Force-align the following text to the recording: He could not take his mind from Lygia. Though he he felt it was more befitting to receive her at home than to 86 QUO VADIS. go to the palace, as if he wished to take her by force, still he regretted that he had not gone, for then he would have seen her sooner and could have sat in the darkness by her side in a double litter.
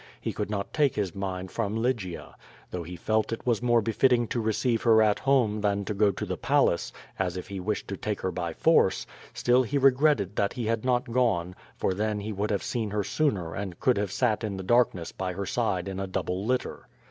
He 0.19 0.33
could 0.33 0.49
not 0.49 0.73
take 0.73 0.95
his 0.95 1.13
mind 1.13 1.51
from 1.51 1.75
Lygia. 1.77 2.35
Though 2.71 2.81
he 2.81 2.93
he 2.93 2.97
felt 2.97 3.31
it 3.31 3.45
was 3.45 3.61
more 3.61 3.83
befitting 3.83 4.27
to 4.29 4.41
receive 4.41 4.81
her 4.81 4.99
at 5.03 5.19
home 5.19 5.61
than 5.61 5.85
to 5.85 5.93
86 5.93 5.93
QUO 5.93 5.93
VADIS. 5.93 5.99
go 5.99 6.11
to 6.15 6.25
the 6.25 6.37
palace, 6.37 6.93
as 7.19 7.37
if 7.37 7.47
he 7.49 7.59
wished 7.59 7.87
to 7.89 7.95
take 7.97 8.21
her 8.21 8.31
by 8.31 8.51
force, 8.51 9.05
still 9.35 9.61
he 9.61 9.77
regretted 9.77 10.35
that 10.37 10.53
he 10.53 10.65
had 10.65 10.83
not 10.83 11.11
gone, 11.11 11.55
for 11.77 11.93
then 11.93 12.19
he 12.21 12.33
would 12.33 12.49
have 12.49 12.63
seen 12.63 12.89
her 12.89 13.03
sooner 13.03 13.53
and 13.53 13.79
could 13.79 13.97
have 13.97 14.11
sat 14.11 14.43
in 14.43 14.57
the 14.57 14.63
darkness 14.63 15.11
by 15.11 15.33
her 15.33 15.45
side 15.45 15.87
in 15.87 15.99
a 15.99 16.07
double 16.07 16.47
litter. 16.47 16.87